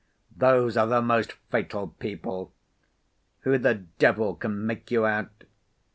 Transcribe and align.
Those 0.35 0.77
are 0.77 0.87
the 0.87 0.99
most 0.99 1.33
fatal 1.51 1.89
people! 1.99 2.51
Who 3.41 3.59
the 3.59 3.75
devil 3.99 4.33
can 4.33 4.65
make 4.65 4.89
you 4.89 5.05
out? 5.05 5.43